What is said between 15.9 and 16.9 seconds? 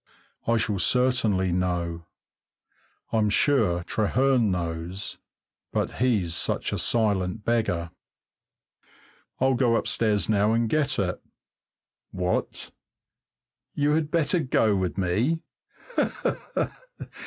Ha, ha!